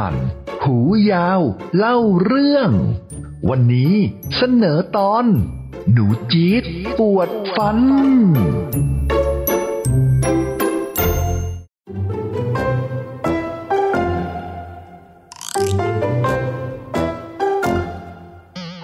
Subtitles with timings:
[0.00, 0.12] าน
[0.64, 0.76] หู
[1.12, 1.40] ยาว
[1.76, 2.70] เล่าเรื่อง
[3.48, 3.94] วันนี้
[4.36, 5.24] เสนอตอน
[5.92, 6.62] หนูจี๊ด
[6.98, 7.78] ปวดฟัน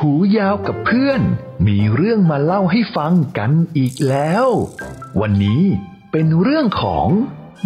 [0.00, 1.20] หูยาวกับเพื่อน
[1.66, 4.46] มีเรื่องมาเล่าให้ฟังกันอีกแล้ว
[5.20, 5.62] วันนี้
[6.12, 7.08] เป็นเรื่องของ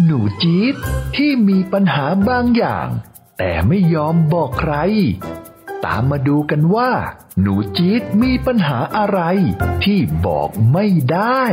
[0.05, 0.75] หนูจี๊ด
[1.15, 2.87] ที่มีปัญหาบางอย่าง
[3.37, 4.75] แต่ไม่ยอมบอกใคร
[5.85, 6.91] ตามมาดูกันว่า
[7.41, 9.19] หนูจี๊ดมีปัญหาอะไร
[9.83, 11.43] ที่บอกไม่ได้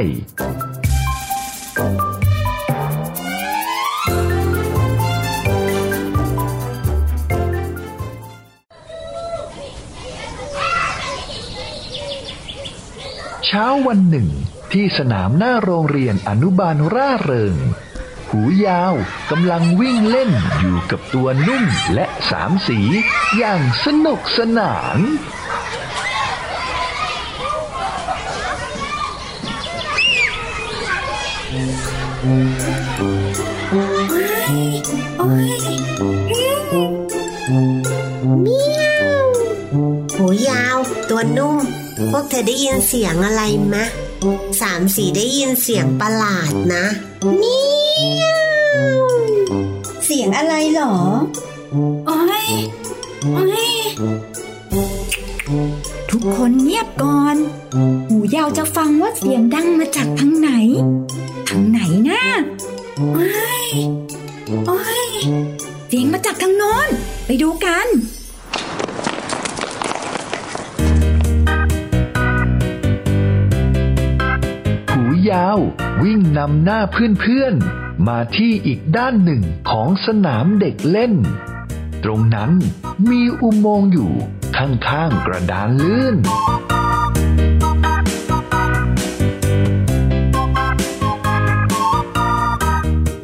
[13.47, 14.29] เช้าวันหนึ่ง
[14.73, 17.57] ที่สนามหน้าโรงเรียนอนุบาลร่าเริง
[18.31, 18.95] หูยาว
[19.31, 22.81] กำลังวิ่งเล่นอยู่กับตัวนุ่มและสามสี
[23.37, 24.99] อย่างสนุกสนาน
[32.23, 43.43] โวกเธอได้ยินเสียงอะไร
[43.75, 43.85] มะ
[44.61, 46.85] สามสีได้ยินเสียงประหลาดนะ
[47.39, 47.59] เมี
[48.23, 48.27] ย
[49.05, 49.07] ว
[50.05, 50.97] เสียงอะไรหรอ
[52.07, 52.49] โอ้ย
[53.35, 53.73] โอ้ย
[56.11, 57.37] ทุกคนเงียบก่อน
[58.09, 60.51] หูยาวจะฟังว่าเสียงดังมาจากทางไหน
[61.49, 62.23] ทางไหนนะ
[62.97, 63.27] โอ้
[63.65, 63.67] ย
[64.67, 65.09] โอ้ย
[65.89, 66.89] เสียงมาจากทางโน้น
[67.27, 67.87] ไปดูกัน
[76.05, 81.15] วิ่งนำหน้าเพื่อนๆ มาที่อีกด้านหนึ่งของสนามเด็กเล่น
[82.05, 82.51] ตรงนั้น
[83.11, 84.13] มีอุโมงค์อยู่
[84.57, 86.17] ข้างๆกระดานลื่น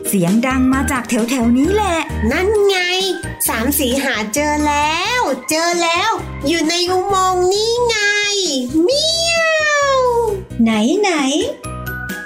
[0.08, 1.98] เสียงดังมาจากแถวแถวๆนี้แหละ
[2.32, 2.76] นั่นไง
[3.48, 5.20] สามสีหาเจอแล้ว
[5.50, 6.10] เจอแล้ว
[6.48, 6.99] อยู่ในอุ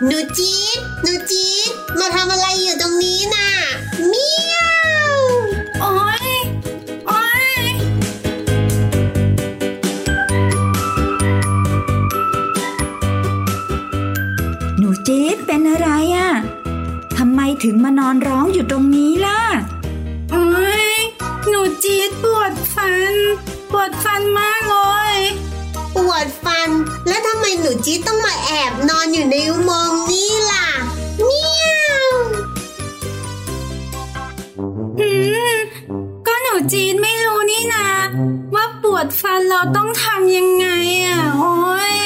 [0.03, 3.49] หนูจี๊ดหนูจี๊ดมาทำอะไรอยู่ตรงนี้น่ะ
[4.09, 4.56] เมีย
[5.10, 5.12] ว
[5.81, 5.93] โอ้
[6.27, 6.28] ย
[7.06, 7.22] โอ้
[7.62, 7.65] ย
[14.78, 16.31] หนูจี๊ดเป็นอะไรอะ่ะ
[17.16, 19.41] ทำไมถึงมานอนร้องอยู่ตรงนี้ล่ะ
[20.31, 20.44] โอ้
[20.88, 20.93] ย
[21.49, 23.15] หนูจี๊ดปวดฟัน
[23.72, 24.76] ปวดฟันมากเล
[25.15, 25.16] ย
[25.97, 26.69] ปวดฟัน
[27.03, 27.03] แล้ว
[27.84, 30.66] จีต้องมาแอบนอนอยู่ในอุโมงค์นี้ล่ะ
[31.24, 31.42] เมี
[31.88, 32.08] ยว
[34.98, 35.10] หื
[35.54, 35.56] ม
[36.26, 37.88] ก็หนูจี๊ดไม่รู้นี่นะ
[38.54, 40.66] ว่าปวดฟันเราต้องทำยังไง
[41.04, 41.54] อะ โอ้
[41.96, 41.98] ย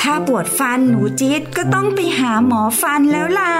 [0.00, 3.54] ถ้าปวดฟันหนูจี๊ดก็ต้องไปหาหมอฟันแล้วล่ะ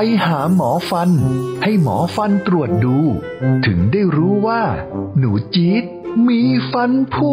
[0.00, 1.10] ไปหาหมอฟัน
[1.62, 2.98] ให้หมอฟันตรวจดู
[3.66, 4.62] ถึงได้รู้ว่า
[5.18, 5.84] หนูจี๊ด
[6.28, 6.40] มี
[6.72, 7.32] ฟันผุ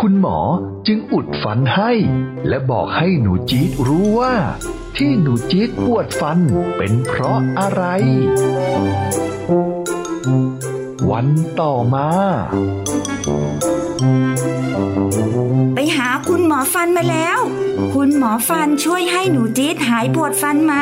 [0.00, 0.38] คุณหมอ
[0.86, 1.92] จึงอุดฟันให้
[2.48, 4.34] และบอกให้หนูจี๊ดรู้ว่า
[4.96, 6.38] ที่หนูจี๊ดปวดฟัน
[6.76, 7.84] เป็นเพราะอะไร
[11.10, 11.26] วัน
[11.60, 12.08] ต่อมา
[15.74, 17.38] ไปหาคุณหมอฟันมาแล้ว
[17.94, 20.76] คุณหมอฟันช่วยให้หนูจี๊ดหายปวดฟันไหม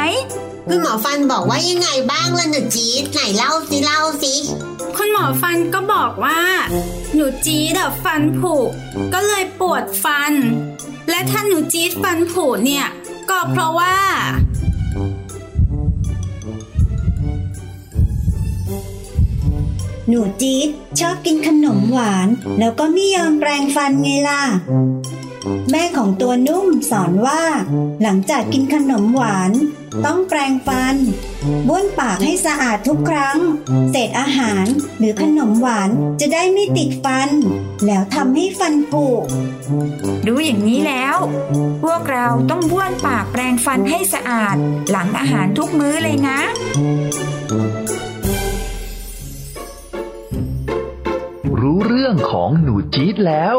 [0.72, 4.34] คุณหมอฟันบอกว่ายังไงบ้างล่ะหนูจี๊ดไหนเล่าสิเล่าสิ
[4.96, 6.40] คุณหมอฟันก็บอกว่า
[7.14, 8.54] หนูจี๊ดอะฟันผุ
[9.14, 10.32] ก็เลยปวดฟัน
[11.10, 12.86] และถ้าหนูจี๊ดฟันผุเนี่ย
[13.30, 13.96] ก็เพราะว่า
[20.08, 20.68] หนูจี๊ด
[21.00, 24.42] ชอบกินขนมหวาน แล้วก็ไม่ยอมแปรงฟันไงล่ะ
[25.70, 27.42] แม่ของตัวนุ่มสอนว่า
[28.02, 29.52] หลังจากกินขนมหวาน
[30.06, 30.96] ต้องแปรงฟัน
[31.68, 33.38] บ้วนปากให้สะอาดทุกครั้ง
[33.90, 34.66] เศษอาหาร
[34.98, 35.90] หรือขนมหวาน
[36.20, 37.30] จะได้ไม่ติดฟัน
[37.86, 39.06] แล้วทำให้ฟันผุ
[40.26, 41.16] รู้อย่างนี้แล้ว
[41.82, 44.56] พวกเราต้องบ้วนปากแปรงฟันให้สะอาด
[44.90, 46.40] หลังอาหารทุกมื้อเลยนะ
[51.60, 53.56] รู้เรื่องของหนูจี๊ดแล้ว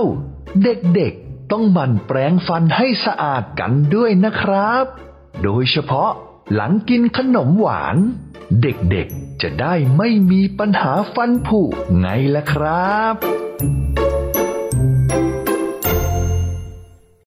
[0.63, 4.85] เด็กๆ ต้องหมั่นแปรงฟันให้สะอาดกันด้วยนะครับ
[5.43, 6.11] โดยเฉพาะ
[6.53, 7.97] หลังกินขนมหวาน
[8.61, 11.61] เด็กๆจะได้ไม่มีปัญหาฟันผุ
[11.97, 14.10] ไงล่ะครับ